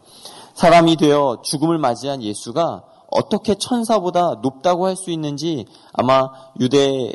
사람이 0.55 0.97
되어 0.97 1.41
죽음을 1.43 1.77
맞이한 1.77 2.23
예수가 2.23 2.83
어떻게 3.11 3.55
천사보다 3.55 4.39
높다고 4.41 4.85
할 4.85 4.95
수 4.95 5.11
있는지 5.11 5.65
아마 5.93 6.29
유대 6.59 7.13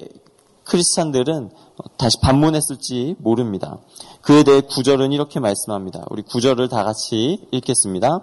크리스찬들은 0.65 1.51
다시 1.99 2.19
반문했을지 2.21 3.17
모릅니다. 3.19 3.79
그에 4.23 4.43
대해 4.45 4.63
구절은 4.63 5.13
이렇게 5.13 5.41
말씀합니다. 5.41 6.05
우리 6.09 6.23
구절을 6.23 6.69
다 6.69 6.85
같이 6.85 7.47
읽겠습니다. 7.53 8.21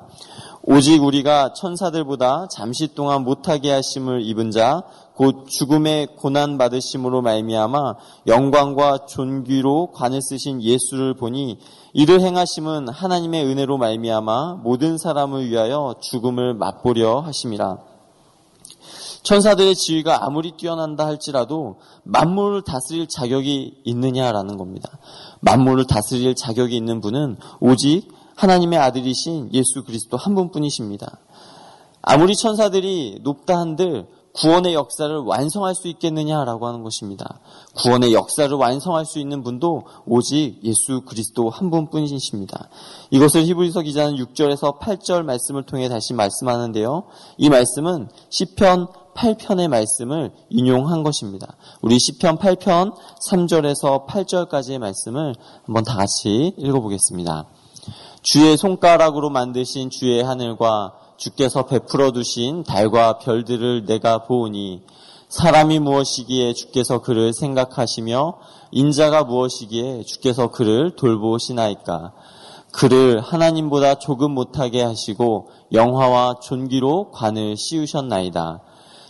오직 0.63 1.03
우리가 1.03 1.53
천사들보다 1.53 2.47
잠시 2.51 2.93
동안 2.95 3.23
못하게 3.23 3.71
하심을 3.71 4.23
입은 4.23 4.51
자, 4.51 4.83
곧 5.21 5.45
죽음의 5.47 6.15
고난 6.15 6.57
받으심으로 6.57 7.21
말미암아 7.21 7.93
영광과 8.25 9.05
존귀로 9.05 9.91
관을 9.91 10.19
쓰신 10.19 10.63
예수를 10.63 11.13
보니 11.13 11.59
이를 11.93 12.21
행하심은 12.21 12.89
하나님의 12.89 13.45
은혜로 13.45 13.77
말미암아 13.77 14.61
모든 14.63 14.97
사람을 14.97 15.47
위하여 15.47 15.93
죽음을 16.01 16.55
맛보려 16.55 17.19
하심이라. 17.19 17.77
천사들의 19.21 19.75
지위가 19.75 20.25
아무리 20.25 20.53
뛰어난다 20.57 21.05
할지라도 21.05 21.75
만물을 22.01 22.63
다스릴 22.63 23.07
자격이 23.07 23.81
있느냐라는 23.83 24.57
겁니다. 24.57 24.89
만물을 25.41 25.85
다스릴 25.85 26.33
자격이 26.33 26.75
있는 26.75 26.99
분은 26.99 27.37
오직 27.59 28.11
하나님의 28.37 28.79
아들이신 28.79 29.51
예수 29.53 29.83
그리스도 29.85 30.17
한 30.17 30.33
분뿐이십니다. 30.33 31.19
아무리 32.01 32.35
천사들이 32.35 33.19
높다 33.21 33.59
한들 33.59 34.07
구원의 34.33 34.73
역사를 34.73 35.15
완성할 35.17 35.75
수 35.75 35.88
있겠느냐라고 35.88 36.67
하는 36.67 36.83
것입니다. 36.83 37.39
구원의 37.75 38.13
역사를 38.13 38.51
완성할 38.55 39.05
수 39.05 39.19
있는 39.19 39.43
분도 39.43 39.83
오직 40.05 40.59
예수 40.63 41.01
그리스도 41.01 41.50
한 41.50 41.69
분뿐이십니다. 41.69 42.69
이것을 43.11 43.43
히브리서 43.43 43.81
기자는 43.81 44.15
6절에서 44.15 44.79
8절 44.79 45.23
말씀을 45.23 45.63
통해 45.63 45.89
다시 45.89 46.13
말씀하는데요. 46.13 47.03
이 47.38 47.50
말씀은 47.50 48.09
시편 48.29 48.88
8편의 49.13 49.67
말씀을 49.67 50.31
인용한 50.50 51.03
것입니다. 51.03 51.55
우리 51.81 52.00
시편 52.00 52.38
8편 52.38 52.95
3절에서 53.29 54.07
8절까지의 54.07 54.79
말씀을 54.79 55.35
한번 55.65 55.83
다 55.83 55.95
같이 55.95 56.53
읽어보겠습니다. 56.57 57.47
주의 58.21 58.55
손가락으로 58.55 59.29
만드신 59.29 59.89
주의 59.89 60.23
하늘과 60.23 60.93
주께서 61.21 61.67
베풀어 61.67 62.13
두신 62.13 62.63
달과 62.63 63.19
별들을 63.19 63.85
내가 63.85 64.23
보오니 64.23 64.81
사람이 65.29 65.77
무엇이기에 65.77 66.53
주께서 66.53 66.99
그를 67.03 67.31
생각하시며 67.31 68.39
인자가 68.71 69.23
무엇이기에 69.25 70.01
주께서 70.01 70.47
그를 70.47 70.95
돌보시나이까 70.95 72.13
그를 72.71 73.21
하나님보다 73.21 73.95
조금 73.99 74.31
못하게 74.31 74.81
하시고 74.81 75.51
영화와 75.71 76.39
존귀로 76.41 77.11
관을 77.11 77.55
씌우셨나이다. 77.55 78.61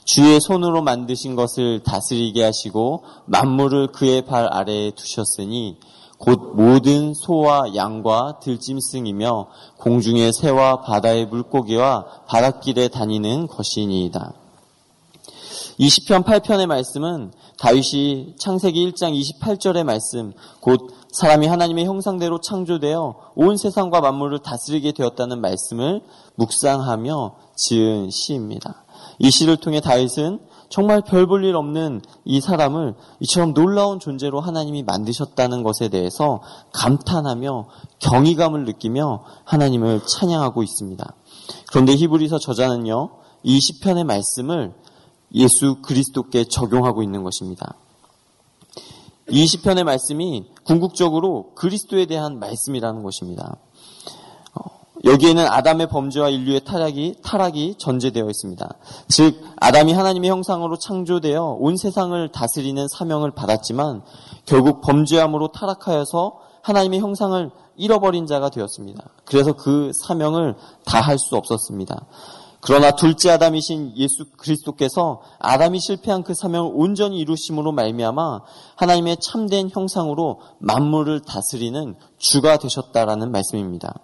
주의 0.03 0.41
손으로 0.41 0.81
만드신 0.81 1.37
것을 1.37 1.81
다스리게 1.83 2.43
하시고 2.43 3.05
만물을 3.27 3.93
그의 3.93 4.23
발 4.23 4.51
아래에 4.51 4.91
두셨으니 4.91 5.77
곧 6.21 6.55
모든 6.55 7.15
소와 7.15 7.73
양과 7.75 8.39
들짐승이며 8.43 9.47
공중의 9.77 10.31
새와 10.33 10.81
바다의 10.81 11.25
물고기와 11.25 12.05
바닷길에 12.27 12.89
다니는 12.89 13.47
것이니이다. 13.47 14.33
20편 15.79 16.23
8편의 16.23 16.67
말씀은 16.67 17.31
다윗이 17.61 18.37
창세기 18.39 18.91
1장 18.91 19.13
28절의 19.13 19.83
말씀, 19.83 20.33
곧 20.61 20.89
사람이 21.11 21.45
하나님의 21.45 21.85
형상대로 21.85 22.41
창조되어 22.41 23.33
온 23.35 23.55
세상과 23.55 24.01
만물을 24.01 24.39
다스리게 24.39 24.93
되었다는 24.93 25.39
말씀을 25.41 26.01
묵상하며 26.37 27.35
지은 27.55 28.09
시입니다. 28.09 28.83
이 29.19 29.29
시를 29.29 29.57
통해 29.57 29.79
다윗은 29.79 30.39
정말 30.71 31.01
별 31.01 31.27
볼 31.27 31.43
일 31.45 31.55
없는 31.55 32.01
이 32.25 32.41
사람을 32.41 32.95
이처럼 33.19 33.53
놀라운 33.53 33.99
존재로 33.99 34.39
하나님이 34.39 34.81
만드셨다는 34.81 35.61
것에 35.61 35.89
대해서 35.89 36.41
감탄하며 36.73 37.67
경이감을 37.99 38.65
느끼며 38.65 39.23
하나님을 39.43 40.01
찬양하고 40.07 40.63
있습니다. 40.63 41.13
그런데 41.69 41.93
히브리서 41.93 42.39
저자는요, 42.39 43.11
이 43.43 43.59
시편의 43.59 44.03
말씀을 44.05 44.73
예수 45.33 45.77
그리스도께 45.81 46.45
적용하고 46.45 47.03
있는 47.03 47.23
것입니다. 47.23 47.75
이 49.29 49.45
시편의 49.47 49.83
말씀이 49.83 50.45
궁극적으로 50.63 51.53
그리스도에 51.55 52.05
대한 52.05 52.39
말씀이라는 52.39 53.03
것입니다. 53.03 53.57
여기에는 55.03 55.47
아담의 55.47 55.87
범죄와 55.87 56.29
인류의 56.29 56.63
타락이 56.63 57.15
타락이 57.23 57.75
전제되어 57.79 58.27
있습니다. 58.29 58.69
즉 59.07 59.41
아담이 59.59 59.93
하나님의 59.93 60.29
형상으로 60.29 60.77
창조되어 60.77 61.57
온 61.59 61.75
세상을 61.75 62.31
다스리는 62.31 62.87
사명을 62.87 63.31
받았지만 63.31 64.03
결국 64.45 64.81
범죄함으로 64.81 65.53
타락하여서 65.53 66.39
하나님의 66.61 66.99
형상을 66.99 67.49
잃어버린 67.77 68.27
자가 68.27 68.49
되었습니다. 68.49 69.03
그래서 69.25 69.53
그 69.53 69.91
사명을 70.03 70.55
다 70.85 71.01
할 71.01 71.17
수 71.17 71.35
없었습니다. 71.35 72.05
그러나 72.61 72.91
둘째 72.91 73.31
아담이신 73.31 73.97
예수 73.97 74.25
그리스도께서 74.37 75.21
아담이 75.39 75.79
실패한 75.79 76.23
그 76.23 76.33
사명을 76.35 76.71
온전히 76.73 77.19
이루심으로 77.19 77.71
말미암아 77.71 78.41
하나님의 78.75 79.17
참된 79.19 79.69
형상으로 79.69 80.39
만물을 80.59 81.21
다스리는 81.21 81.95
주가 82.17 82.57
되셨다라는 82.57 83.31
말씀입니다. 83.31 83.95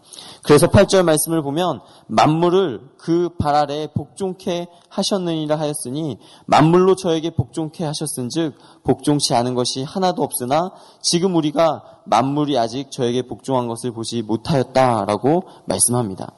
그래서 0.42 0.68
8절 0.68 1.04
말씀을 1.04 1.44
보면 1.44 1.82
만물을 2.08 2.82
그 2.98 3.30
발 3.38 3.56
아래에 3.56 3.88
복종케 3.88 4.68
하셨느니라 4.90 5.58
하였으니 5.58 6.18
만물로 6.46 6.96
저에게 6.96 7.30
복종케 7.32 7.84
하셨은즉 7.86 8.56
복종치 8.84 9.34
않은 9.36 9.54
것이 9.54 9.84
하나도 9.84 10.24
없으나 10.24 10.72
지금 11.02 11.36
우리가 11.36 11.84
만물이 12.06 12.58
아직 12.58 12.92
저에게 12.92 13.24
복종한 13.24 13.68
것을 13.68 13.92
보지 13.92 14.22
못하였다라고 14.24 15.44
말씀합니다. 15.66 16.34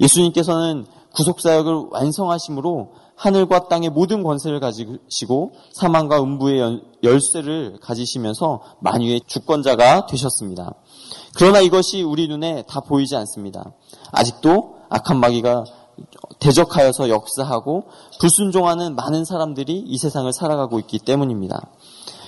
예수님께서는 0.00 0.86
구속사역을 1.14 1.88
완성하심으로 1.90 2.92
하늘과 3.16 3.68
땅의 3.68 3.90
모든 3.90 4.22
권세를 4.22 4.60
가지시고 4.60 5.52
사망과 5.72 6.20
음부의 6.22 6.80
열쇠를 7.02 7.78
가지시면서 7.80 8.62
만유의 8.80 9.22
주권자가 9.26 10.06
되셨습니다. 10.06 10.74
그러나 11.36 11.60
이것이 11.60 12.02
우리 12.02 12.28
눈에 12.28 12.64
다 12.68 12.80
보이지 12.80 13.14
않습니다. 13.16 13.72
아직도 14.10 14.76
악한 14.88 15.20
마귀가 15.20 15.64
대적하여서 16.40 17.08
역사하고 17.10 17.84
불순종하는 18.20 18.96
많은 18.96 19.24
사람들이 19.24 19.78
이 19.78 19.98
세상을 19.98 20.32
살아가고 20.32 20.78
있기 20.80 20.98
때문입니다. 20.98 21.60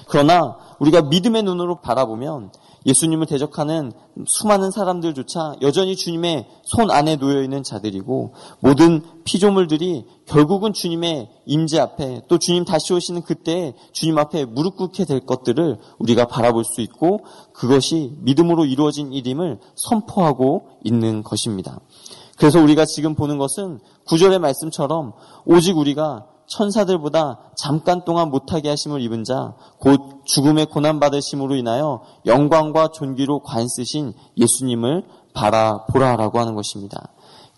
그러나 0.09 0.57
우리가 0.79 1.03
믿음의 1.03 1.43
눈으로 1.43 1.81
바라보면 1.81 2.53
예수님을 2.87 3.27
대적하는 3.27 3.93
수많은 4.27 4.71
사람들조차 4.71 5.57
여전히 5.63 5.97
주님의 5.97 6.47
손 6.65 6.91
안에 6.91 7.17
놓여 7.17 7.43
있는 7.43 7.63
자들이고 7.63 8.35
모든 8.61 9.03
피조물들이 9.25 10.05
결국은 10.27 10.73
주님의 10.73 11.29
임재 11.47 11.81
앞에 11.81 12.23
또 12.29 12.39
주님 12.39 12.65
다시 12.65 12.93
오시는 12.93 13.23
그때 13.23 13.75
주님 13.93 14.19
앞에 14.19 14.45
무릎 14.45 14.77
꿇게 14.77 15.05
될 15.05 15.21
것들을 15.21 15.79
우리가 15.99 16.27
바라볼 16.27 16.65
수 16.65 16.81
있고 16.81 17.21
그것이 17.53 18.17
믿음으로 18.21 18.67
이루어진 18.67 19.13
일임을 19.13 19.59
선포하고 19.77 20.69
있는 20.85 21.23
것입니다. 21.23 21.81
그래서 22.37 22.61
우리가 22.61 22.85
지금 22.85 23.15
보는 23.15 23.39
것은 23.39 23.81
구절의 24.07 24.39
말씀처럼 24.41 25.13
오직 25.47 25.77
우리가 25.77 26.27
천사들보다 26.47 27.53
잠깐 27.57 28.05
동안 28.05 28.31
못하게 28.31 28.69
하심을 28.69 29.01
입은 29.01 29.25
자, 29.25 29.55
곧 29.79 30.25
죽음의 30.25 30.67
고난 30.67 31.01
받으심으로 31.01 31.57
인하여 31.57 32.03
영광과 32.27 32.89
존귀로 32.89 33.41
관 33.41 33.67
쓰신 33.69 34.13
예수님을 34.37 35.05
바라보라라고 35.33 36.39
하는 36.39 36.55
것입니다. 36.55 37.09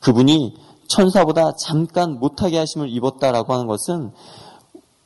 그분이 0.01 0.57
천사보다 0.88 1.57
잠깐 1.57 2.18
못하게 2.18 2.59
하심을 2.59 2.88
입었다라고 2.90 3.53
하는 3.53 3.66
것은 3.66 4.12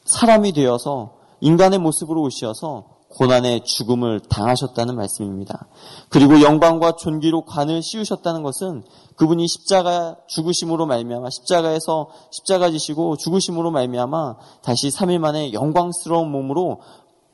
사람이 0.04 0.52
되어서 0.52 1.14
인간의 1.40 1.78
모습으로 1.78 2.22
오시어서 2.22 2.99
고난의 3.10 3.64
죽음을 3.64 4.20
당하셨다는 4.20 4.94
말씀입니다. 4.94 5.66
그리고 6.08 6.40
영광과 6.42 6.92
존귀로 6.96 7.44
관을 7.44 7.82
씌우셨다는 7.82 8.42
것은 8.42 8.84
그분이 9.16 9.46
십자가 9.48 10.16
죽으심으로 10.28 10.86
말미암아 10.86 11.28
십자가에서 11.30 12.08
십자가 12.30 12.70
지시고 12.70 13.16
죽으심으로 13.16 13.70
말미암아 13.72 14.36
다시 14.62 14.88
3일 14.88 15.18
만에 15.18 15.52
영광스러운 15.52 16.30
몸으로 16.30 16.80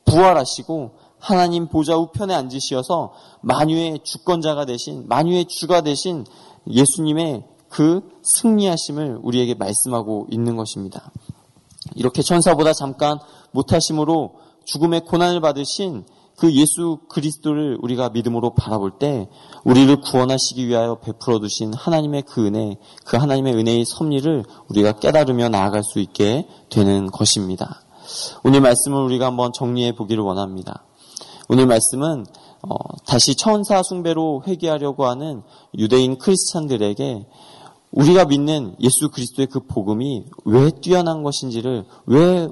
부활하시고 0.07 0.93
하나님 1.19 1.69
보좌 1.69 1.97
우편에 1.97 2.35
앉으시어서 2.35 3.13
만유의 3.43 4.01
주권자가 4.03 4.65
되신 4.65 5.07
만유의 5.09 5.47
주가 5.47 5.83
되신 5.83 6.25
예수님의 6.69 7.45
그 7.69 8.03
승리하심을 8.23 9.21
우리에게 9.23 9.55
말씀하고 9.55 10.27
있는 10.31 10.57
것입니다. 10.57 11.11
이렇게 11.95 12.23
천사보다 12.23 12.73
잠깐 12.73 13.19
못하심으로 13.53 14.46
죽음의 14.67 15.03
고난을 15.07 15.41
받으신 15.41 16.05
그 16.37 16.53
예수 16.53 16.99
그리스도를 17.09 17.79
우리가 17.81 18.11
믿음으로 18.11 18.55
바라볼 18.55 18.99
때 18.99 19.29
우리를 19.65 20.01
구원하시기 20.03 20.69
위하여 20.69 20.97
베풀어 21.01 21.39
두신 21.39 21.73
하나님의 21.73 22.25
그 22.29 22.47
은혜, 22.47 22.77
그 23.07 23.17
하나님의 23.17 23.55
은혜의 23.55 23.85
섭리를 23.87 24.45
우리가 24.69 24.93
깨달으며 24.93 25.49
나아갈 25.49 25.83
수 25.83 25.99
있게 25.99 26.47
되는 26.69 27.07
것입니다. 27.07 27.83
오늘 28.45 28.61
말씀을 28.61 29.03
우리가 29.05 29.27
한번 29.27 29.53
정리해 29.55 29.93
보기를 29.93 30.23
원합니다. 30.23 30.85
오늘 31.49 31.67
말씀은 31.67 32.27
어, 32.63 32.75
다시 33.07 33.35
천사 33.35 33.83
숭배로 33.83 34.43
회개하려고 34.47 35.07
하는 35.07 35.43
유대인 35.79 36.19
크리스찬들에게 36.19 37.27
우리가 37.93 38.27
믿는 38.27 38.77
예수 38.81 39.11
그리스도의 39.11 39.47
그 39.47 39.61
복음이 39.61 40.25
왜 40.45 40.71
뛰어난 40.83 41.23
것인지를 41.23 41.85
왜 42.07 42.49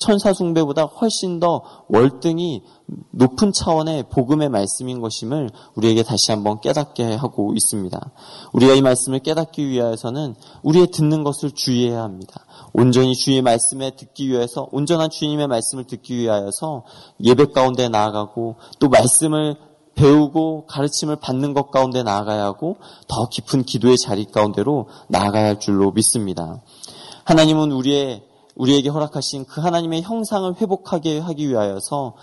천사 0.00 0.32
숭배보다 0.32 0.84
훨씬 0.84 1.40
더 1.40 1.62
월등히 1.88 2.62
높은 3.10 3.52
차원의 3.52 4.04
복음의 4.10 4.48
말씀인 4.48 5.00
것임을 5.00 5.50
우리에게 5.76 6.02
다시 6.02 6.32
한번 6.32 6.60
깨닫게 6.60 7.14
하고 7.14 7.52
있습니다. 7.54 8.10
우리가 8.54 8.74
이 8.74 8.80
말씀을 8.80 9.20
깨닫기 9.20 9.68
위하여서는 9.68 10.34
우리의 10.62 10.88
듣는 10.88 11.22
것을 11.22 11.52
주의해야 11.52 12.02
합니다. 12.02 12.46
온전히 12.72 13.14
주의 13.14 13.42
말씀에 13.42 13.90
듣기 13.94 14.30
위해서 14.30 14.68
온전한 14.72 15.10
주님의 15.10 15.46
말씀을 15.46 15.84
듣기 15.84 16.16
위하여서 16.16 16.84
예배 17.22 17.52
가운데 17.52 17.90
나아가고 17.90 18.56
또 18.78 18.88
말씀을 18.88 19.56
배우고 19.94 20.64
가르침을 20.66 21.16
받는 21.16 21.52
것 21.52 21.70
가운데 21.70 22.02
나아가야 22.02 22.42
하고 22.42 22.76
더 23.06 23.28
깊은 23.28 23.64
기도의 23.64 23.98
자리 23.98 24.24
가운데로 24.24 24.88
나아가야 25.08 25.44
할 25.44 25.60
줄로 25.60 25.90
믿습니다. 25.90 26.62
하나님은 27.24 27.70
우리의 27.70 28.29
우리에게 28.56 28.88
허락하신 28.88 29.44
그 29.46 29.60
하나님의 29.60 30.02
형상을 30.02 30.54
회복하게 30.60 31.18
하기 31.18 31.48
위하여서 31.48 32.14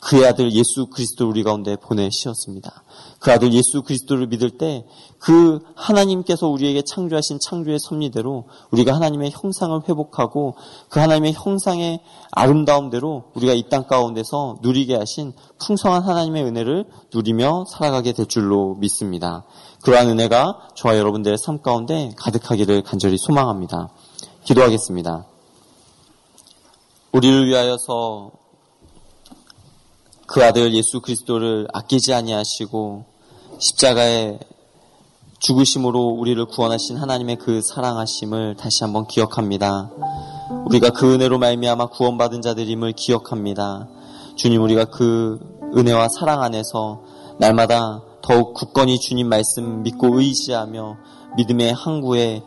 그의 0.00 0.26
아들 0.26 0.50
예수 0.52 0.86
그리스도를 0.86 1.30
우리 1.30 1.42
가운데 1.42 1.76
보내시었습니다. 1.76 2.82
그 3.20 3.30
아들 3.30 3.52
예수 3.52 3.82
그리스도를 3.82 4.26
믿을 4.26 4.58
때 4.58 4.84
그 5.22 5.60
하나님께서 5.76 6.48
우리에게 6.48 6.82
창조하신 6.82 7.38
창조의 7.40 7.78
섭리대로 7.78 8.46
우리가 8.72 8.92
하나님의 8.92 9.30
형상을 9.30 9.80
회복하고 9.88 10.56
그 10.88 10.98
하나님의 10.98 11.32
형상의 11.34 12.00
아름다움대로 12.32 13.30
우리가 13.34 13.52
이 13.52 13.68
땅 13.70 13.86
가운데서 13.86 14.56
누리게 14.62 14.96
하신 14.96 15.32
풍성한 15.64 16.02
하나님의 16.02 16.42
은혜를 16.42 16.86
누리며 17.14 17.66
살아가게 17.68 18.12
될 18.14 18.26
줄로 18.26 18.74
믿습니다. 18.80 19.44
그러한 19.84 20.08
은혜가 20.08 20.70
저와 20.74 20.98
여러분들의 20.98 21.38
삶 21.38 21.62
가운데 21.62 22.10
가득하기를 22.16 22.82
간절히 22.82 23.16
소망합니다. 23.16 23.90
기도하겠습니다. 24.44 25.31
우리를 27.12 27.46
위하여서 27.46 28.30
그 30.26 30.42
아들 30.42 30.72
예수 30.72 31.02
그리스도를 31.02 31.68
아끼지 31.74 32.14
아니하시고 32.14 33.04
십자가에 33.58 34.38
죽으심으로 35.38 36.00
우리를 36.00 36.42
구원하신 36.46 36.96
하나님의 36.96 37.36
그 37.36 37.60
사랑하심을 37.62 38.56
다시 38.56 38.84
한번 38.84 39.06
기억합니다. 39.06 39.90
우리가 40.66 40.90
그 40.90 41.12
은혜로 41.12 41.38
말미암아 41.38 41.88
구원받은 41.88 42.40
자들임을 42.40 42.92
기억합니다. 42.92 43.88
주님 44.36 44.62
우리가 44.62 44.86
그 44.86 45.38
은혜와 45.76 46.08
사랑 46.08 46.42
안에서 46.42 47.02
날마다 47.38 48.02
더욱 48.22 48.54
굳건히 48.54 48.98
주님 48.98 49.28
말씀 49.28 49.82
믿고 49.82 50.18
의지하며 50.18 50.96
믿음의 51.36 51.74
항구에 51.74 52.42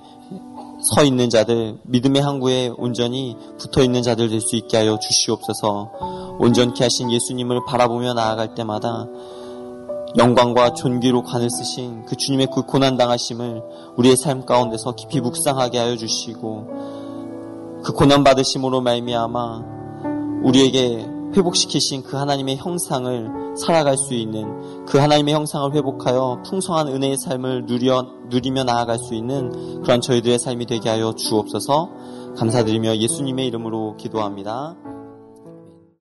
서 0.93 1.03
있는 1.03 1.29
자들, 1.31 1.79
믿음의 1.83 2.21
항구에 2.21 2.71
온전히 2.77 3.35
붙어 3.57 3.81
있는 3.83 4.03
자들 4.03 4.29
될 4.29 4.39
수 4.39 4.55
있게 4.55 4.77
하여 4.77 4.99
주시옵소서. 4.99 6.37
온전케 6.39 6.83
하신 6.83 7.11
예수님을 7.11 7.65
바라보며 7.65 8.13
나아갈 8.13 8.53
때마다 8.53 9.07
영광과 10.17 10.73
존귀로 10.73 11.23
관을 11.23 11.49
쓰신 11.49 12.05
그 12.05 12.15
주님의 12.15 12.47
그 12.53 12.61
고난 12.63 12.97
당하심을 12.97 13.63
우리의 13.97 14.15
삶 14.15 14.45
가운데서 14.45 14.93
깊이 14.95 15.19
묵상하게 15.21 15.79
하여 15.79 15.95
주시고 15.97 16.67
그 17.83 17.91
고난 17.93 18.23
받으심으로 18.23 18.81
말미암아 18.81 19.63
우리에게 20.43 21.14
회복시키신 21.35 22.03
그 22.03 22.17
하나님의 22.17 22.57
형상을 22.57 23.55
살아갈 23.57 23.97
수 23.97 24.13
있는 24.13 24.85
그 24.85 24.97
하나님의 24.97 25.33
형상을 25.33 25.73
회복하여 25.73 26.43
풍성한 26.45 26.87
은혜의 26.87 27.17
삶을 27.17 27.65
누려, 27.65 28.05
누리며 28.29 28.63
나아갈 28.63 28.97
수 28.97 29.13
있는 29.13 29.81
그런 29.81 30.01
저희들의 30.01 30.39
삶이 30.39 30.65
되게 30.65 30.89
하여 30.89 31.13
주옵소서 31.13 31.89
감사드리며 32.37 32.97
예수님의 32.97 33.47
이름으로 33.47 33.97
기도합니다. 33.97 34.94